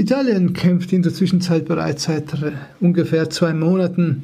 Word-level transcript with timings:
Italien 0.00 0.54
kämpft 0.54 0.94
in 0.94 1.02
der 1.02 1.12
Zwischenzeit 1.12 1.66
bereits 1.66 2.04
seit 2.04 2.24
ungefähr 2.80 3.28
zwei 3.28 3.52
Monaten 3.52 4.22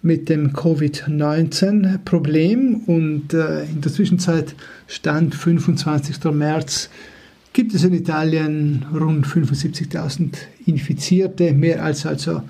mit 0.00 0.28
dem 0.28 0.52
Covid-19-Problem 0.52 2.76
und 2.86 3.34
äh, 3.34 3.64
in 3.64 3.80
der 3.80 3.92
Zwischenzeit 3.92 4.54
stand 4.86 5.34
25. 5.34 6.22
März 6.32 6.90
gibt 7.52 7.74
es 7.74 7.82
in 7.82 7.92
Italien 7.92 8.86
rund 8.94 9.26
75.000 9.26 10.34
Infizierte, 10.64 11.52
mehr 11.52 11.82
als 11.82 12.06
also 12.06 12.42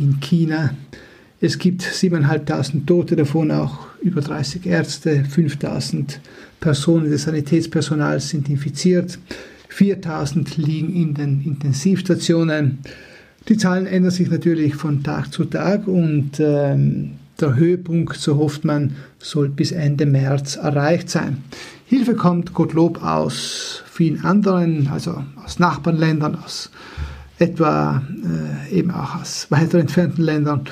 in 0.00 0.18
China. 0.18 0.74
Es 1.40 1.58
gibt 1.58 1.82
7.500 1.82 2.86
Tote, 2.86 3.14
davon 3.14 3.52
auch 3.52 3.86
über 4.02 4.20
30 4.20 4.66
Ärzte, 4.66 5.24
5.000 5.32 6.16
Personen 6.58 7.08
des 7.08 7.22
Sanitätspersonals 7.22 8.30
sind 8.30 8.48
infiziert. 8.48 9.16
4000 9.76 10.56
liegen 10.56 10.94
in 10.94 11.12
den 11.12 11.42
Intensivstationen. 11.42 12.78
Die 13.46 13.58
Zahlen 13.58 13.86
ändern 13.86 14.10
sich 14.10 14.30
natürlich 14.30 14.74
von 14.74 15.02
Tag 15.02 15.30
zu 15.30 15.44
Tag 15.44 15.86
und 15.86 16.40
ähm, 16.40 17.12
der 17.38 17.56
Höhepunkt, 17.56 18.16
so 18.16 18.38
hofft 18.38 18.64
man, 18.64 18.96
soll 19.18 19.50
bis 19.50 19.72
Ende 19.72 20.06
März 20.06 20.56
erreicht 20.56 21.10
sein. 21.10 21.44
Hilfe 21.84 22.14
kommt 22.14 22.54
Gottlob 22.54 23.04
aus 23.04 23.82
vielen 23.84 24.24
anderen, 24.24 24.88
also 24.88 25.22
aus 25.44 25.58
Nachbarländern, 25.58 26.36
aus 26.36 26.70
etwa 27.38 28.02
äh, 28.70 28.74
eben 28.74 28.90
auch 28.90 29.20
aus 29.20 29.46
weiter 29.50 29.78
entfernten 29.78 30.24
Ländern, 30.24 30.62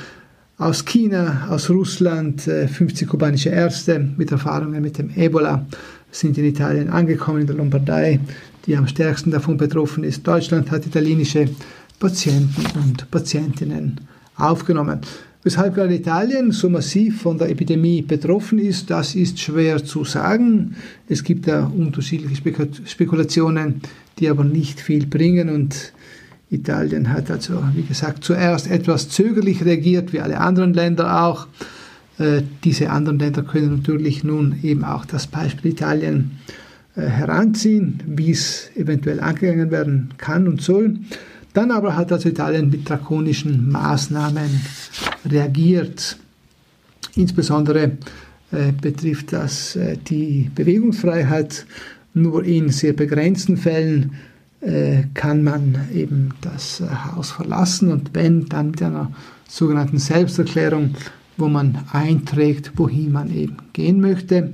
aus 0.56 0.86
China, 0.86 1.48
aus 1.50 1.69
Russland, 1.69 2.48
äh, 2.48 2.69
50 2.69 3.06
kubanische 3.06 3.50
Ärzte 3.50 3.98
mit 4.16 4.33
Erfahrungen 4.33 4.80
mit 4.80 4.97
dem 4.97 5.11
Ebola 5.14 5.66
sind 6.11 6.39
in 6.39 6.47
Italien 6.47 6.89
angekommen, 6.89 7.42
in 7.42 7.47
der 7.47 7.56
Lombardei 7.56 8.20
die 8.66 8.77
am 8.77 8.86
stärksten 8.86 9.30
davon 9.30 9.56
betroffen 9.56 10.04
ist. 10.04 10.27
Deutschland 10.27 10.70
hat 10.70 10.86
italienische 10.86 11.48
Patienten 11.98 12.64
und 12.78 13.10
Patientinnen 13.10 14.00
aufgenommen. 14.36 15.00
Weshalb 15.42 15.75
gerade 15.75 15.94
Italien 15.94 16.52
so 16.52 16.70
massiv 16.70 17.20
von 17.20 17.36
der 17.36 17.50
Epidemie 17.50 18.00
betroffen 18.00 18.58
ist, 18.58 18.89
das 18.89 19.14
ist 19.14 19.39
schwer 19.39 19.84
zu 19.84 20.05
sagen. 20.05 20.74
Es 21.06 21.22
gibt 21.22 21.47
da 21.47 21.66
unterschiedliche 21.66 22.36
Spekulationen, 22.86 23.83
die 24.19 24.30
aber 24.30 24.44
nicht 24.44 24.80
viel 24.80 25.06
bringen 25.06 25.50
und 25.50 25.92
Italien 26.50 27.12
hat 27.12 27.30
also, 27.30 27.62
wie 27.74 27.83
gesagt, 27.83 28.24
zuerst 28.24 28.70
etwas 28.70 29.08
zögerlich 29.08 29.64
reagiert, 29.64 30.12
wie 30.12 30.20
alle 30.20 30.41
anderen 30.41 30.72
Länder 30.72 31.24
auch. 31.24 31.46
Äh, 32.19 32.42
diese 32.62 32.91
anderen 32.91 33.19
Länder 33.19 33.42
können 33.42 33.77
natürlich 33.77 34.24
nun 34.24 34.61
eben 34.62 34.84
auch 34.84 35.05
das 35.05 35.27
Beispiel 35.27 35.72
Italien 35.72 36.39
heranziehen, 37.03 38.03
wie 38.06 38.31
es 38.31 38.70
eventuell 38.77 39.20
angegangen 39.20 39.70
werden 39.70 40.11
kann 40.17 40.47
und 40.47 40.62
soll. 40.62 40.98
Dann 41.53 41.70
aber 41.70 41.97
hat 41.97 42.12
also 42.12 42.28
Italien 42.28 42.70
mit 42.70 42.89
drakonischen 42.89 43.70
Maßnahmen 43.70 44.61
reagiert. 45.25 46.17
Insbesondere 47.17 47.92
äh, 48.51 48.73
betrifft 48.81 49.33
das 49.33 49.77
äh, 49.77 49.97
die 49.97 50.51
Bewegungsfreiheit. 50.55 51.67
Nur 52.12 52.45
in 52.45 52.70
sehr 52.70 52.92
begrenzten 52.92 53.56
Fällen 53.56 54.12
äh, 54.61 55.05
kann 55.14 55.45
man 55.45 55.89
eben 55.92 56.31
das 56.41 56.81
äh, 56.81 56.86
Haus 56.86 57.33
verlassen 57.33 57.92
und 57.92 58.11
wenn, 58.14 58.47
dann 58.47 58.70
mit 58.70 58.83
einer 58.83 59.12
sogenannten 59.48 59.98
Selbsterklärung, 59.98 60.95
wo 61.36 61.48
man 61.48 61.79
einträgt, 61.92 62.73
wohin 62.77 63.12
man 63.12 63.33
eben 63.33 63.56
gehen 63.73 64.01
möchte. 64.01 64.53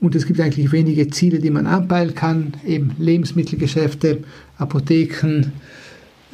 Und 0.00 0.14
es 0.14 0.26
gibt 0.26 0.40
eigentlich 0.40 0.72
wenige 0.72 1.08
Ziele, 1.10 1.40
die 1.40 1.50
man 1.50 1.66
anpeilen 1.66 2.14
kann, 2.14 2.54
eben 2.66 2.92
Lebensmittelgeschäfte, 2.98 4.18
Apotheken, 4.56 5.52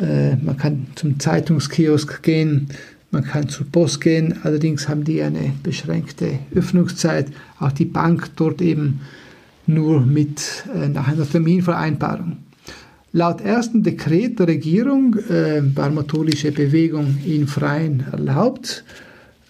äh, 0.00 0.36
man 0.36 0.56
kann 0.56 0.86
zum 0.94 1.18
Zeitungskiosk 1.18 2.22
gehen, 2.22 2.68
man 3.10 3.24
kann 3.24 3.48
zur 3.48 3.66
Post 3.66 4.00
gehen, 4.00 4.34
allerdings 4.42 4.88
haben 4.88 5.04
die 5.04 5.22
eine 5.22 5.52
beschränkte 5.62 6.38
Öffnungszeit, 6.54 7.28
auch 7.58 7.72
die 7.72 7.84
Bank 7.86 8.30
dort 8.36 8.60
eben 8.60 9.00
nur 9.66 10.00
mit 10.00 10.64
äh, 10.74 10.88
nach 10.88 11.08
einer 11.08 11.28
Terminvereinbarung. 11.28 12.36
Laut 13.12 13.40
ersten 13.40 13.82
Dekret 13.82 14.38
der 14.38 14.48
Regierung 14.48 15.16
äh, 15.30 15.62
war 15.74 15.90
motorische 15.90 16.52
Bewegung 16.52 17.18
in 17.24 17.46
Freien 17.46 18.04
erlaubt. 18.12 18.84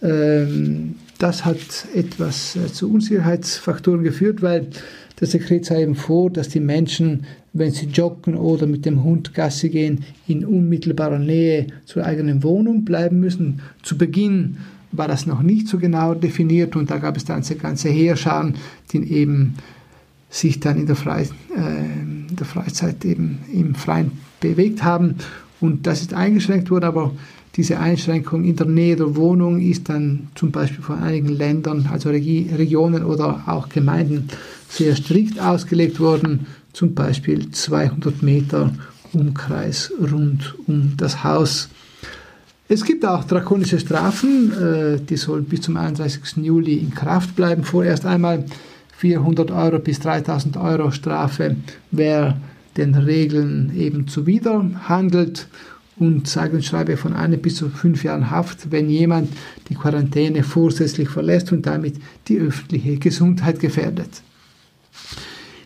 Ähm, 0.03 0.95
das 1.19 1.45
hat 1.45 1.87
etwas 1.95 2.57
äh, 2.57 2.73
zu 2.73 2.93
Unsicherheitsfaktoren 2.93 4.03
geführt, 4.03 4.43
weil 4.43 4.69
das 5.17 5.31
Sekret 5.31 5.65
sah 5.65 5.79
eben 5.79 5.95
vor, 5.95 6.31
dass 6.31 6.49
die 6.51 6.61
Menschen, 6.61 7.25
wenn 7.53 7.73
sie 7.73 7.87
joggen 7.87 8.37
oder 8.37 8.67
mit 8.67 8.85
dem 8.85 9.03
Hund 9.03 9.33
Gassi 9.33 9.71
gehen, 9.71 10.05
in 10.29 10.45
unmittelbarer 10.45 11.19
Nähe 11.19 11.69
zur 11.87 12.05
eigenen 12.05 12.43
Wohnung 12.43 12.85
bleiben 12.85 13.19
müssen. 13.19 13.63
Zu 13.83 13.97
Beginn 13.97 14.59
war 14.93 15.09
das 15.09 15.27
noch 15.27 15.43
nicht 15.43 15.69
so 15.69 15.79
genau 15.79 16.15
definiert 16.15 16.77
und 16.77 16.91
da 16.91 16.99
gab 16.99 17.17
es 17.17 17.25
dann 17.25 17.37
ganze, 17.37 17.57
ganze 17.57 17.89
Heerscharen, 17.89 18.55
die 18.93 19.11
eben 19.11 19.55
sich 20.29 20.61
dann 20.61 20.79
in 20.79 20.87
der, 20.87 20.97
Frei, 20.97 21.23
äh, 21.23 21.27
der 22.31 22.47
Freizeit 22.47 23.05
eben 23.05 23.39
im 23.53 23.75
Freien 23.75 24.13
bewegt 24.41 24.83
haben. 24.83 25.17
Und 25.61 25.87
das 25.87 26.03
ist 26.03 26.13
eingeschränkt 26.13 26.71
worden, 26.71 26.85
aber 26.85 27.13
diese 27.57 27.79
Einschränkung 27.79 28.45
in 28.45 28.57
der 28.57 28.67
Nähe 28.67 28.97
der 28.97 29.17
Wohnung 29.17 29.61
ist 29.61 29.89
dann 29.89 30.29
zum 30.35 30.51
Beispiel 30.51 30.85
von 30.85 30.99
einigen 30.99 31.31
Ländern, 31.31 31.89
also 31.91 32.11
Regionen 32.11 33.05
oder 33.05 33.45
auch 33.47 33.69
Gemeinden, 33.71 34.29
sehr 34.69 34.95
strikt 34.95 35.41
ausgelegt 35.41 35.99
worden. 35.99 36.47
Zum 36.75 36.95
Beispiel 36.95 37.51
200 37.51 38.23
Meter 38.23 38.75
Umkreis 39.15 39.91
rund 39.99 40.55
um 40.67 40.95
das 40.99 41.25
Haus. 41.25 41.71
Es 42.69 42.85
gibt 42.85 43.07
auch 43.07 43.25
drakonische 43.25 43.79
Strafen, 43.79 44.53
äh, 44.53 45.01
die 45.01 45.17
sollen 45.17 45.45
bis 45.45 45.63
zum 45.63 45.77
31. 45.77 46.45
Juli 46.45 46.75
in 46.75 46.95
Kraft 46.95 47.37
bleiben. 47.37 47.63
Vorerst 47.63 48.05
einmal 48.05 48.45
400 48.99 49.51
Euro 49.51 49.79
bis 49.79 50.01
3000 50.01 50.57
Euro 50.59 50.91
Strafe, 50.91 51.57
wer 51.91 52.39
den 52.77 52.95
Regeln 52.95 53.73
eben 53.75 54.09
zuwider 54.09 54.69
handelt 54.89 55.49
und 55.99 56.29
sage 56.29 56.57
und 56.57 56.65
schreibe 56.65 56.97
von 56.97 57.15
einer 57.15 57.37
bis 57.37 57.57
zu 57.57 57.69
fünf 57.71 58.05
Jahren 58.05 58.31
Haft, 58.31 58.71
wenn 58.71 58.91
jemand 58.91 59.31
die 59.69 59.75
Quarantäne 59.75 60.43
vorsätzlich 60.43 61.09
verlässt 61.09 61.53
und 61.53 61.67
damit 61.67 61.97
die 62.29 62.39
öffentliche 62.39 62.97
Gesundheit 62.99 63.61
gefährdet. 63.61 64.23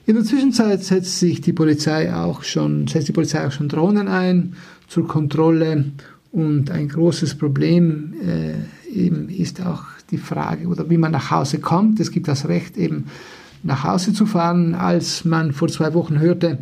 In 0.06 0.14
der 0.14 0.24
Zwischenzeit 0.24 0.82
setzt 0.82 1.18
sich 1.18 1.40
die 1.40 1.52
Polizei 1.52 2.14
auch 2.14 2.42
schon, 2.42 2.86
setzt 2.86 3.08
die 3.08 3.12
Polizei 3.12 3.46
auch 3.46 3.52
schon 3.52 3.68
Drohnen 3.68 4.08
ein 4.08 4.54
zur 4.88 5.06
Kontrolle 5.06 5.92
und 6.32 6.70
ein 6.70 6.88
großes 6.88 7.36
Problem 7.36 8.14
äh, 8.24 8.54
eben 8.92 9.28
ist 9.28 9.64
auch 9.64 9.84
die 10.10 10.18
Frage 10.18 10.66
oder 10.66 10.90
wie 10.90 10.98
man 10.98 11.12
nach 11.12 11.30
Hause 11.30 11.58
kommt. 11.58 12.00
Es 12.00 12.10
gibt 12.10 12.28
das 12.28 12.48
Recht 12.48 12.76
eben 12.76 13.06
nach 13.62 13.84
Hause 13.84 14.12
zu 14.12 14.26
fahren. 14.26 14.74
Als 14.74 15.24
man 15.24 15.52
vor 15.52 15.68
zwei 15.68 15.94
Wochen 15.94 16.18
hörte, 16.18 16.58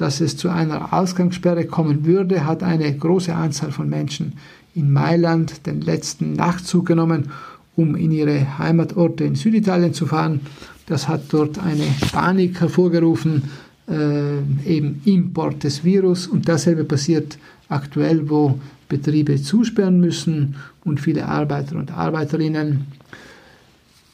dass 0.00 0.22
es 0.22 0.38
zu 0.38 0.48
einer 0.48 0.94
Ausgangssperre 0.94 1.66
kommen 1.66 2.06
würde, 2.06 2.46
hat 2.46 2.62
eine 2.62 2.90
große 2.96 3.34
Anzahl 3.34 3.70
von 3.70 3.86
Menschen 3.90 4.32
in 4.74 4.90
Mailand 4.90 5.66
den 5.66 5.82
letzten 5.82 6.32
Nachtzug 6.32 6.86
genommen, 6.86 7.32
um 7.76 7.94
in 7.96 8.10
ihre 8.10 8.58
Heimatorte 8.58 9.24
in 9.24 9.34
Süditalien 9.34 9.92
zu 9.92 10.06
fahren. 10.06 10.40
Das 10.86 11.06
hat 11.06 11.24
dort 11.28 11.58
eine 11.58 11.84
Panik 12.12 12.62
hervorgerufen, 12.62 13.42
äh, 13.90 14.38
eben 14.64 15.02
Import 15.04 15.64
des 15.64 15.84
Virus. 15.84 16.26
Und 16.26 16.48
dasselbe 16.48 16.84
passiert 16.84 17.36
aktuell, 17.68 18.30
wo 18.30 18.58
Betriebe 18.88 19.36
zusperren 19.36 20.00
müssen 20.00 20.56
und 20.82 20.98
viele 20.98 21.26
Arbeiter 21.26 21.76
und 21.76 21.92
Arbeiterinnen 21.92 22.86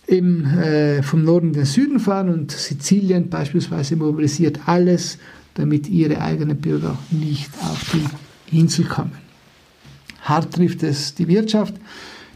eben 0.08 0.46
äh, 0.58 1.04
vom 1.04 1.22
Norden 1.22 1.48
in 1.48 1.52
den 1.52 1.64
Süden 1.64 2.00
fahren 2.00 2.28
und 2.28 2.50
Sizilien 2.50 3.28
beispielsweise 3.30 3.94
mobilisiert 3.94 4.58
alles, 4.66 5.18
damit 5.56 5.88
ihre 5.88 6.20
eigenen 6.20 6.56
Bürger 6.56 6.96
nicht 7.10 7.50
auf 7.62 7.92
die 7.92 8.56
Insel 8.56 8.84
kommen. 8.84 9.12
Hart 10.22 10.54
trifft 10.54 10.82
es 10.82 11.14
die 11.14 11.28
Wirtschaft. 11.28 11.74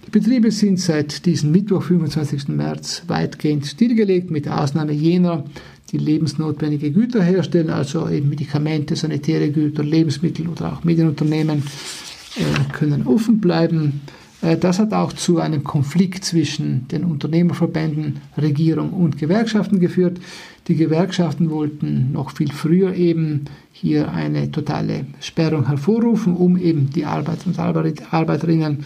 Die 0.06 0.10
Betriebe 0.10 0.50
sind 0.50 0.80
seit 0.80 1.26
diesem 1.26 1.52
Mittwoch, 1.52 1.82
25. 1.82 2.48
März, 2.48 3.02
weitgehend 3.06 3.66
stillgelegt, 3.66 4.30
mit 4.30 4.48
Ausnahme 4.48 4.92
jener, 4.92 5.44
die 5.92 5.98
lebensnotwendige 5.98 6.92
Güter 6.92 7.22
herstellen, 7.22 7.70
also 7.70 8.08
eben 8.08 8.28
Medikamente, 8.28 8.96
sanitäre 8.96 9.50
Güter, 9.50 9.82
Lebensmittel 9.82 10.48
oder 10.48 10.72
auch 10.72 10.84
Medienunternehmen 10.84 11.62
äh, 12.36 12.72
können 12.72 13.06
offen 13.06 13.40
bleiben. 13.40 14.00
Äh, 14.42 14.56
das 14.56 14.78
hat 14.78 14.92
auch 14.92 15.12
zu 15.12 15.38
einem 15.38 15.64
Konflikt 15.64 16.24
zwischen 16.24 16.88
den 16.88 17.04
Unternehmerverbänden, 17.04 18.20
Regierung 18.36 18.90
und 18.90 19.18
Gewerkschaften 19.18 19.80
geführt. 19.80 20.20
Die 20.68 20.76
Gewerkschaften 20.76 21.50
wollten 21.50 22.12
noch 22.12 22.30
viel 22.36 22.52
früher 22.52 22.94
eben 22.94 23.46
hier 23.72 24.12
eine 24.12 24.50
totale 24.50 25.06
Sperrung 25.20 25.66
hervorrufen, 25.66 26.36
um 26.36 26.56
eben 26.56 26.90
die 26.90 27.04
Arbeiter 27.04 27.46
und 27.46 27.58
Arbeiterinnen 27.58 28.84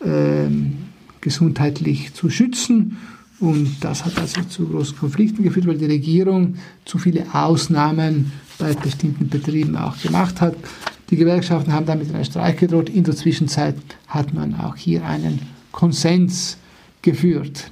äh, 0.00 0.50
gesundheitlich 1.20 2.12
zu 2.14 2.30
schützen. 2.30 2.98
Und 3.40 3.76
das 3.80 4.04
hat 4.04 4.18
also 4.18 4.42
zu 4.42 4.66
großen 4.66 4.96
Konflikten 4.96 5.42
geführt, 5.42 5.66
weil 5.66 5.78
die 5.78 5.86
Regierung 5.86 6.54
zu 6.84 6.98
viele 6.98 7.26
Ausnahmen 7.34 8.32
bei 8.58 8.74
bestimmten 8.74 9.28
Betrieben 9.28 9.76
auch 9.76 10.00
gemacht 10.00 10.40
hat. 10.40 10.54
Die 11.10 11.16
Gewerkschaften 11.16 11.72
haben 11.72 11.86
damit 11.86 12.12
einen 12.14 12.24
Streik 12.24 12.58
gedroht. 12.58 12.88
In 12.88 13.04
der 13.04 13.14
Zwischenzeit 13.14 13.76
hat 14.08 14.32
man 14.32 14.54
auch 14.54 14.76
hier 14.76 15.04
einen 15.04 15.40
Konsens 15.70 16.56
geführt. 17.02 17.70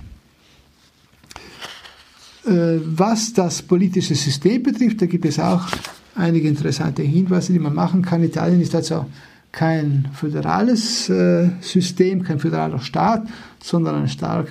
Äh, 2.45 2.79
was 2.85 3.33
das 3.33 3.63
politische 3.63 4.15
System 4.15 4.63
betrifft, 4.63 5.01
da 5.01 5.07
gibt 5.07 5.25
es 5.25 5.39
auch 5.39 5.67
einige 6.15 6.49
interessante 6.49 7.03
Hinweise, 7.03 7.53
die 7.53 7.59
man 7.59 7.75
machen 7.75 8.03
kann. 8.03 8.23
Italien 8.23 8.61
ist 8.61 8.75
also 8.75 9.07
kein 9.53 10.09
föderales 10.15 11.09
äh, 11.09 11.51
System, 11.61 12.23
kein 12.23 12.39
föderaler 12.39 12.81
Staat, 12.81 13.27
sondern 13.63 14.03
ein 14.03 14.09
stark 14.09 14.49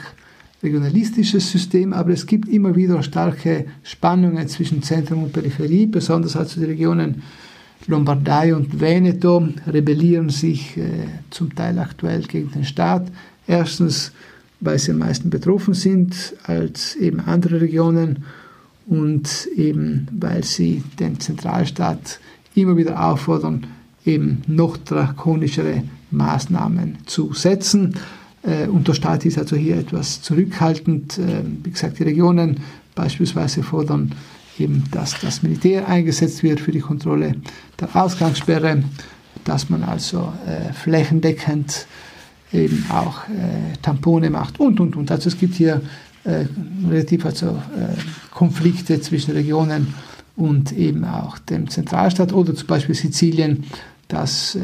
regionalistisches 0.64 1.52
System, 1.52 1.92
aber 1.92 2.12
es 2.12 2.28
gibt 2.28 2.48
immer 2.48 2.76
wieder 2.76 3.02
starke 3.02 3.66
Spannungen 3.84 4.48
zwischen 4.48 4.84
Zentrum 4.84 5.24
und 5.24 5.34
Peripherie, 5.34 5.88
besonders 5.88 6.36
also 6.36 6.60
die 6.60 6.68
Regionen 6.68 7.24
Lombardei 7.88 8.56
und 8.56 8.80
Veneto 8.80 9.48
rebellieren 9.68 10.30
sich 10.30 10.78
äh, 10.78 11.08
zum 11.30 11.54
Teil 11.56 11.80
aktuell 11.80 12.22
gegen 12.24 12.52
den 12.52 12.64
Staat. 12.64 13.12
Erstens, 13.48 14.12
weil 14.60 14.78
sie 14.78 14.92
am 14.92 15.00
meisten 15.00 15.30
betroffen 15.30 15.74
sind 15.74 16.34
als 16.44 16.96
eben 16.96 17.20
andere 17.20 17.62
Regionen 17.62 18.24
und 18.88 19.48
eben 19.56 20.08
weil 20.12 20.44
sie 20.44 20.84
den 21.00 21.20
Zentralstaat 21.20 22.20
immer 22.56 22.78
wieder 22.78 23.04
auffordern, 23.04 23.68
eben 24.06 24.42
noch 24.48 24.78
drakonischere 24.78 25.84
Maßnahmen 26.12 26.98
zu 27.06 27.34
setzen. 27.34 27.96
Äh, 28.44 28.68
und 28.68 28.88
der 28.88 28.94
Staat 28.94 29.26
ist 29.26 29.38
also 29.38 29.56
hier 29.56 29.78
etwas 29.78 30.22
zurückhaltend. 30.22 31.18
Äh, 31.18 31.44
wie 31.64 31.72
gesagt, 31.72 32.00
die 32.00 32.04
Regionen 32.04 32.60
beispielsweise 32.96 33.64
fordern 33.64 34.14
eben, 34.60 34.84
dass 34.92 35.20
das 35.20 35.44
Militär 35.44 35.88
eingesetzt 35.88 36.44
wird 36.44 36.60
für 36.60 36.72
die 36.72 36.80
Kontrolle 36.80 37.36
der 37.80 37.96
Ausgangssperre, 37.96 38.84
dass 39.44 39.70
man 39.70 39.84
also 39.84 40.34
äh, 40.46 40.74
flächendeckend 40.74 41.88
eben 42.54 42.86
auch 42.90 43.28
äh, 43.30 43.78
Tampone 43.82 44.30
macht 44.30 44.60
und, 44.60 44.80
und, 44.80 44.96
und. 44.96 45.10
Also 45.12 45.30
es 45.30 45.38
gibt 45.38 45.56
hier 45.56 45.82
äh, 46.24 46.46
relativ 46.88 47.26
also 47.26 47.48
äh, 47.48 47.96
Konflikte 48.32 49.00
zwischen 49.02 49.32
Regionen 49.32 49.94
und 50.36 50.72
eben 50.72 51.04
auch 51.06 51.38
dem 51.40 51.70
Zentralstaat 51.70 52.34
oder 52.34 52.54
zum 52.56 52.68
Beispiel 52.68 52.96
Sizilien, 52.96 53.64
dass 54.08 54.56
äh, 54.56 54.60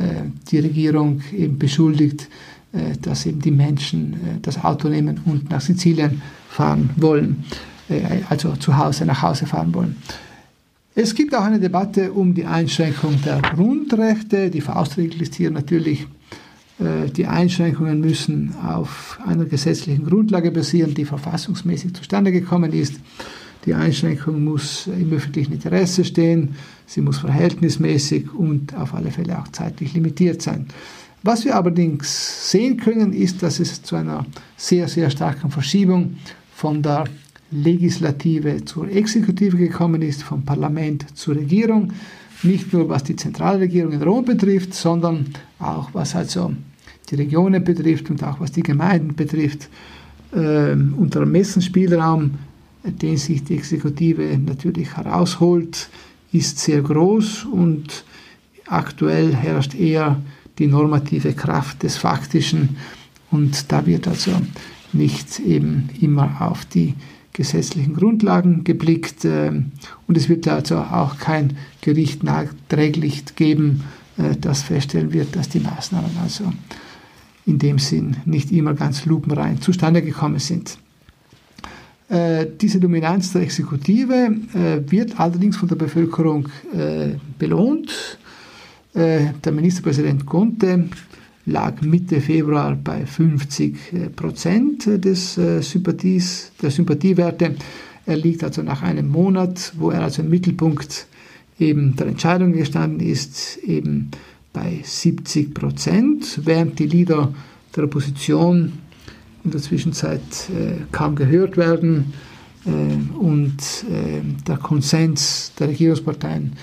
die 0.51 0.59
Regierung 0.59 1.21
eben 1.35 1.57
beschuldigt, 1.57 2.27
äh, 2.73 2.97
dass 3.01 3.25
eben 3.25 3.41
die 3.41 3.51
Menschen 3.51 4.39
das 4.41 4.63
Auto 4.63 4.89
nehmen 4.89 5.21
und 5.25 5.49
nach 5.49 5.61
Sizilien 5.61 6.21
fahren 6.49 6.89
wollen, 6.97 7.45
also 8.29 8.55
zu 8.55 8.77
Hause, 8.77 9.05
nach 9.05 9.21
Hause 9.21 9.45
fahren 9.45 9.73
wollen. 9.73 9.95
Es 10.95 11.13
gibt 11.13 11.35
auch 11.35 11.43
eine 11.43 11.59
Debatte 11.59 12.11
um 12.11 12.33
die 12.33 12.45
Einschränkung 12.45 13.21
der 13.23 13.41
Grundrechte. 13.41 14.49
Die 14.49 14.61
Faustregel 14.61 15.21
ist 15.21 15.35
hier 15.35 15.51
natürlich, 15.51 16.07
die 16.79 17.27
Einschränkungen 17.27 18.01
müssen 18.01 18.55
auf 18.63 19.19
einer 19.25 19.45
gesetzlichen 19.45 20.05
Grundlage 20.05 20.51
basieren, 20.51 20.95
die 20.95 21.05
verfassungsmäßig 21.05 21.93
zustande 21.93 22.31
gekommen 22.31 22.73
ist. 22.73 22.95
Die 23.65 23.73
Einschränkung 23.73 24.43
muss 24.43 24.87
im 24.87 25.11
öffentlichen 25.11 25.53
Interesse 25.53 26.05
stehen, 26.05 26.55
sie 26.85 27.01
muss 27.01 27.17
verhältnismäßig 27.17 28.33
und 28.33 28.75
auf 28.75 28.93
alle 28.93 29.11
Fälle 29.11 29.37
auch 29.39 29.49
zeitlich 29.49 29.93
limitiert 29.93 30.41
sein. 30.41 30.67
Was 31.21 31.45
wir 31.45 31.55
allerdings 31.55 32.49
sehen 32.51 32.77
können, 32.77 33.11
ist, 33.11 33.43
dass 33.43 33.59
es 33.59 33.83
zu 33.83 33.95
einer 33.95 34.25
sehr, 34.55 34.87
sehr 34.87 35.09
starken 35.09 35.51
Verschiebung 35.51 36.17
von 36.55 36.81
der 36.81 37.05
Legislative 37.51 38.65
zur 38.65 38.89
Exekutive 38.89 39.57
gekommen 39.57 40.01
ist, 40.01 40.23
vom 40.23 40.43
Parlament 40.43 41.05
zur 41.17 41.35
Regierung. 41.35 41.93
Nicht 42.43 42.71
nur 42.73 42.87
was 42.89 43.03
die 43.03 43.15
Zentralregierung 43.15 43.93
in 43.93 44.03
Rom 44.03 44.25
betrifft, 44.25 44.73
sondern 44.73 45.25
auch 45.59 45.89
was 45.93 46.15
also 46.15 46.53
die 47.09 47.15
Regionen 47.15 47.63
betrifft 47.63 48.09
und 48.09 48.23
auch 48.23 48.39
was 48.39 48.51
die 48.51 48.63
Gemeinden 48.63 49.15
betrifft. 49.15 49.69
Ähm, 50.35 50.93
unter 50.97 51.21
Ermessensspielraum 51.21 52.31
den 52.91 53.17
sich 53.17 53.43
die 53.43 53.55
Exekutive 53.55 54.37
natürlich 54.37 54.95
herausholt, 54.95 55.89
ist 56.31 56.59
sehr 56.59 56.81
groß 56.81 57.45
und 57.45 58.03
aktuell 58.67 59.33
herrscht 59.33 59.75
eher 59.75 60.21
die 60.59 60.67
normative 60.67 61.33
Kraft 61.33 61.83
des 61.83 61.97
Faktischen 61.97 62.77
und 63.31 63.71
da 63.71 63.85
wird 63.85 64.07
also 64.07 64.31
nicht 64.93 65.39
eben 65.39 65.89
immer 66.01 66.41
auf 66.41 66.65
die 66.65 66.95
gesetzlichen 67.37 67.93
Grundlagen 67.93 68.63
geblickt 68.63 69.23
äh, 69.23 69.51
und 70.07 70.17
es 70.17 70.27
wird 70.27 70.47
also 70.47 70.77
auch 70.77 71.17
kein 71.19 71.55
Gericht 71.81 72.23
nachträglich 72.23 73.35
geben, 73.35 73.83
äh, 74.17 74.35
das 74.41 74.63
feststellen 74.63 75.13
wird, 75.13 75.35
dass 75.35 75.47
die 75.47 75.59
Maßnahmen 75.59 76.11
also 76.21 76.51
in 77.45 77.59
dem 77.59 77.77
Sinn 77.77 78.17
nicht 78.25 78.51
immer 78.51 78.73
ganz 78.73 79.05
lupenrein 79.05 79.61
zustande 79.61 80.01
gekommen 80.01 80.39
sind. 80.39 80.79
Äh, 82.09 82.47
diese 82.59 82.79
Dominanz 82.79 83.33
der 83.33 83.43
Exekutive 83.43 84.31
äh, 84.53 84.91
wird 84.91 85.19
allerdings 85.19 85.57
von 85.57 85.67
der 85.67 85.75
Bevölkerung 85.75 86.49
äh, 86.73 87.15
belohnt. 87.39 88.17
der 88.95 89.51
Ministerpräsident 89.51 90.25
Conte 90.25 90.89
lag 91.47 91.81
Mitte 91.81 92.21
Februar 92.21 92.75
bei 92.75 93.05
50 93.05 94.15
Prozent 94.15 94.85
des 94.85 95.33
Sympathies, 95.33 96.51
der 96.61 96.69
Sympathiewerte. 96.69 97.55
Er 98.05 98.17
liegt 98.17 98.43
also 98.43 98.61
nach 98.61 98.83
einem 98.83 99.07
Monat, 99.07 99.73
wo 99.77 99.89
er 99.89 100.03
also 100.03 100.21
im 100.21 100.29
Mittelpunkt 100.29 101.07
eben 101.59 101.95
der 101.95 102.07
Entscheidung 102.07 102.53
gestanden 102.53 102.99
ist, 102.99 103.57
eben 103.63 104.11
bei 104.53 104.79
70 104.83 105.53
Prozent, 105.53 106.41
während 106.43 106.79
die 106.79 106.87
Leader 106.87 107.33
der 107.75 107.83
Opposition 107.85 108.73
in 109.43 109.51
der 109.51 109.61
Zwischenzeit 109.61 110.21
äh, 110.49 110.83
kaum 110.91 111.15
gehört 111.15 111.57
werden 111.57 112.13
äh, 112.65 112.69
und 113.17 113.57
äh, 113.89 114.21
der 114.47 114.57
Konsens 114.57 115.53
der 115.59 115.69
Regierungsparteien 115.69 116.53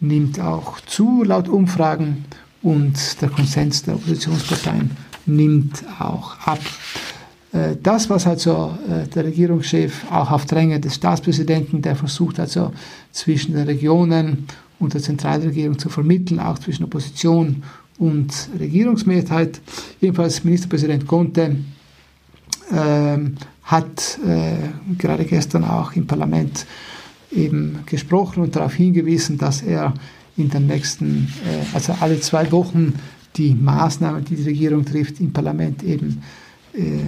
nimmt 0.00 0.40
auch 0.40 0.80
zu 0.80 1.22
laut 1.24 1.48
Umfragen 1.48 2.24
und 2.62 3.20
der 3.20 3.28
Konsens 3.28 3.82
der 3.82 3.94
Oppositionsparteien 3.94 4.90
nimmt 5.26 5.84
auch 5.98 6.38
ab. 6.46 6.60
Äh, 7.52 7.76
das, 7.82 8.10
was 8.10 8.26
also 8.26 8.76
äh, 8.88 9.08
der 9.08 9.24
Regierungschef 9.24 10.04
auch 10.10 10.30
auf 10.30 10.46
Dränge 10.46 10.80
des 10.80 10.96
Staatspräsidenten, 10.96 11.82
der 11.82 11.96
versucht 11.96 12.38
also 12.38 12.72
zwischen 13.12 13.54
den 13.54 13.66
Regionen 13.66 14.46
und 14.78 14.94
der 14.94 15.02
Zentralregierung 15.02 15.78
zu 15.78 15.88
vermitteln, 15.88 16.40
auch 16.40 16.58
zwischen 16.58 16.84
Opposition 16.84 17.62
und 17.98 18.48
Regierungsmehrheit. 18.58 19.60
Jedenfalls 20.00 20.42
Ministerpräsident 20.44 21.06
Conte 21.06 21.56
ähm, 22.72 23.36
hat 23.62 24.18
äh, 24.26 24.96
gerade 24.96 25.24
gestern 25.24 25.64
auch 25.64 25.92
im 25.92 26.06
Parlament 26.06 26.66
eben 27.30 27.80
gesprochen 27.86 28.42
und 28.42 28.56
darauf 28.56 28.74
hingewiesen, 28.74 29.38
dass 29.38 29.62
er 29.62 29.94
in 30.40 30.50
den 30.50 30.66
nächsten, 30.66 31.28
äh, 31.44 31.74
also 31.74 31.94
alle 32.00 32.20
zwei 32.20 32.50
Wochen 32.52 32.94
die 33.36 33.54
Maßnahmen, 33.54 34.24
die 34.24 34.36
die 34.36 34.44
Regierung 34.44 34.84
trifft, 34.84 35.20
im 35.20 35.32
Parlament 35.32 35.82
eben 35.82 36.22
äh, 36.74 37.00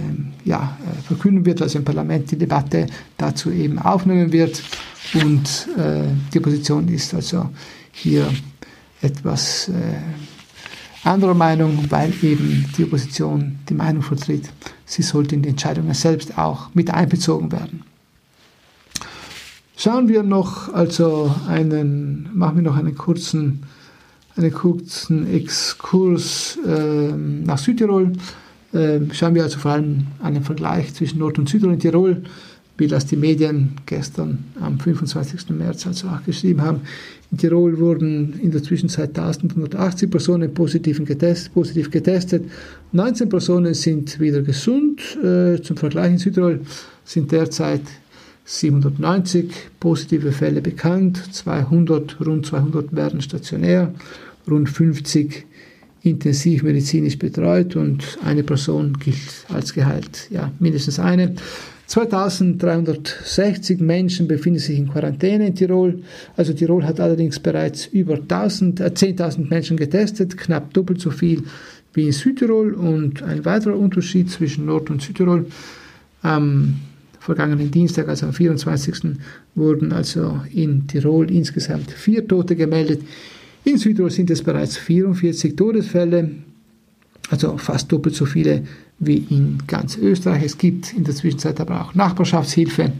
ja, 0.45 0.77
verkünden 1.05 1.45
wird, 1.45 1.61
also 1.61 1.79
im 1.79 1.85
Parlament 1.85 2.31
die 2.31 2.37
Debatte 2.37 2.87
dazu 3.17 3.51
eben 3.51 3.79
aufnehmen 3.79 4.31
wird. 4.31 4.63
Und 5.13 5.67
äh, 5.77 6.03
die 6.33 6.39
Opposition 6.39 6.87
ist 6.87 7.13
also 7.13 7.49
hier 7.91 8.27
etwas 9.01 9.69
anderer 11.03 11.33
Meinung, 11.33 11.85
weil 11.89 12.13
eben 12.21 12.65
die 12.77 12.85
Opposition 12.85 13.59
die 13.67 13.73
Meinung 13.73 14.01
vertritt, 14.01 14.49
sie 14.85 15.01
sollte 15.01 15.35
in 15.35 15.41
die 15.41 15.49
Entscheidungen 15.49 15.93
selbst 15.93 16.37
auch 16.37 16.73
mit 16.73 16.89
einbezogen 16.89 17.51
werden. 17.51 17.83
Schauen 19.83 20.07
wir 20.07 20.23
noch 20.23 20.73
also 20.73 21.35
einen, 21.45 22.29
machen 22.33 22.55
wir 22.55 22.63
noch 22.63 22.77
einen 22.77 22.95
kurzen, 22.95 23.63
einen 24.37 24.53
kurzen 24.53 25.27
Exkurs 25.27 26.57
äh, 26.65 27.11
nach 27.11 27.57
Südtirol. 27.57 28.13
Äh, 28.71 29.01
schauen 29.11 29.35
wir 29.35 29.43
also 29.43 29.59
vor 29.59 29.71
allem 29.71 30.07
einen 30.21 30.41
Vergleich 30.41 30.93
zwischen 30.93 31.19
Nord- 31.19 31.37
und 31.37 31.49
Südtirol 31.49 31.73
in 31.73 31.79
Tirol 31.81 32.23
wie 32.77 32.87
das 32.87 33.05
die 33.07 33.17
Medien 33.17 33.73
gestern 33.85 34.45
am 34.59 34.79
25. 34.79 35.49
März 35.49 35.85
also 35.85 36.07
auch 36.07 36.23
geschrieben 36.23 36.61
haben. 36.61 36.81
In 37.31 37.37
Tirol 37.37 37.77
wurden 37.77 38.39
in 38.41 38.51
der 38.51 38.63
Zwischenzeit 38.63 39.09
1180 39.09 40.09
Personen 40.09 40.53
positiv 40.53 41.03
getestet, 41.03 41.53
positiv 41.53 41.91
getestet. 41.91 42.45
19 42.93 43.27
Personen 43.27 43.73
sind 43.73 44.17
wieder 44.21 44.41
gesund. 44.43 45.01
Äh, 45.21 45.61
zum 45.61 45.75
Vergleich 45.75 46.13
in 46.13 46.17
Südtirol 46.19 46.61
sind 47.03 47.31
derzeit 47.33 47.81
790 48.45 49.51
positive 49.79 50.31
Fälle 50.31 50.61
bekannt, 50.61 51.33
200, 51.33 52.17
rund 52.25 52.45
200 52.45 52.95
werden 52.95 53.21
stationär, 53.21 53.93
rund 54.49 54.69
50 54.69 55.45
intensivmedizinisch 56.03 57.17
betreut 57.17 57.75
und 57.77 58.17
eine 58.25 58.43
Person 58.43 58.97
gilt 58.99 59.45
als 59.47 59.73
geheilt. 59.73 60.27
Ja, 60.29 60.51
mindestens 60.59 60.99
eine. 60.99 61.35
2360 61.87 63.79
Menschen 63.79 64.27
befinden 64.27 64.59
sich 64.59 64.77
in 64.77 64.89
Quarantäne 64.89 65.47
in 65.47 65.55
Tirol. 65.55 66.01
Also 66.35 66.53
Tirol 66.53 66.83
hat 66.85 66.99
allerdings 66.99 67.39
bereits 67.39 67.85
über 67.87 68.15
1000, 68.15 68.79
äh, 68.79 68.93
10.000 68.93 69.49
Menschen 69.49 69.77
getestet, 69.77 70.37
knapp 70.37 70.73
doppelt 70.73 70.99
so 70.99 71.11
viel 71.11 71.43
wie 71.93 72.07
in 72.07 72.11
Südtirol. 72.11 72.73
Und 72.73 73.23
ein 73.23 73.45
weiterer 73.45 73.77
Unterschied 73.77 74.29
zwischen 74.29 74.65
Nord- 74.65 74.89
und 74.89 75.01
Südtirol. 75.01 75.45
Am 76.21 76.79
vergangenen 77.23 77.71
Dienstag, 77.71 78.09
also 78.09 78.25
am 78.25 78.33
24. 78.33 79.15
wurden 79.55 79.93
also 79.93 80.41
in 80.53 80.87
Tirol 80.87 81.31
insgesamt 81.31 81.91
vier 81.91 82.27
Tote 82.27 82.55
gemeldet. 82.55 83.01
In 83.63 83.77
Südtirol 83.77 84.11
sind 84.11 84.29
es 84.29 84.43
bereits 84.43 84.75
44 84.77 85.55
Todesfälle, 85.55 86.31
also 87.29 87.57
fast 87.57 87.89
doppelt 87.91 88.15
so 88.15 88.25
viele 88.25 88.63
wie 88.99 89.25
in 89.29 89.59
ganz 89.67 89.97
Österreich. 89.97 90.43
Es 90.43 90.57
gibt 90.57 90.93
in 90.93 91.05
der 91.05 91.15
Zwischenzeit 91.15 91.61
aber 91.61 91.81
auch 91.81 91.95
Nachbarschaftshilfe. 91.95 92.91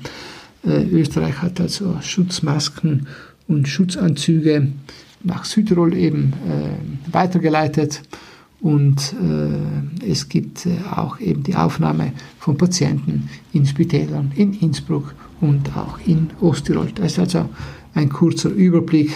Äh, 0.66 0.84
Österreich 0.86 1.42
hat 1.42 1.60
also 1.60 1.98
Schutzmasken 2.02 3.08
und 3.50 3.68
Schutzanzüge 3.68 4.70
nach 5.24 5.44
Südtirol 5.44 5.94
eben 5.96 6.32
äh, 6.48 7.14
weitergeleitet 7.14 8.02
und 8.64 9.14
äh, 9.22 10.10
es 10.10 10.30
gibt 10.30 10.66
äh, 10.66 10.78
auch 10.90 11.20
eben 11.20 11.44
die 11.44 11.56
Aufnahme 11.56 12.14
von 12.40 12.58
Patienten 12.58 13.30
in 13.52 13.66
Spitälern 13.66 14.32
in 14.36 14.54
Innsbruck 14.54 15.14
und 15.42 15.76
auch 15.76 16.00
in 16.06 16.30
Osttirol. 16.40 16.90
Das 16.96 17.12
ist 17.12 17.20
also 17.20 17.50
ein 17.94 18.08
kurzer 18.08 18.50
Überblick, 18.50 19.12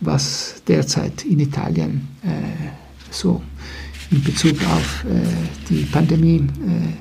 was 0.00 0.62
derzeit 0.68 1.24
in 1.24 1.40
Italien 1.40 2.08
äh, 2.22 2.28
so 3.10 3.42
in 4.10 4.22
Bezug 4.22 4.56
auf 4.66 5.06
äh, 5.06 5.68
die 5.70 5.84
Pandemie 5.84 6.46
äh, 6.66 6.92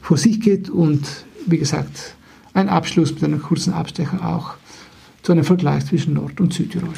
vor 0.00 0.16
sich 0.16 0.40
geht 0.40 0.70
und 0.70 1.04
wie 1.46 1.58
gesagt 1.58 2.14
ein 2.52 2.68
Abschluss 2.68 3.12
mit 3.12 3.24
einem 3.24 3.42
kurzen 3.42 3.72
Abstecher 3.72 4.24
auch 4.24 4.54
zu 5.22 5.32
einem 5.32 5.42
Vergleich 5.42 5.86
zwischen 5.86 6.14
Nord- 6.14 6.40
und 6.40 6.52
Südtirol. 6.52 6.94